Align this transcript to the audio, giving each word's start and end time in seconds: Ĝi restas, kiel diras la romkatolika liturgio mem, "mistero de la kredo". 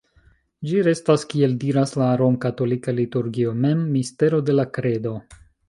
Ĝi 0.69 0.79
restas, 0.87 1.25
kiel 1.33 1.53
diras 1.65 1.93
la 2.03 2.09
romkatolika 2.23 2.97
liturgio 3.03 3.55
mem, 3.67 3.87
"mistero 3.99 4.43
de 4.51 4.59
la 4.59 4.69
kredo". 4.79 5.17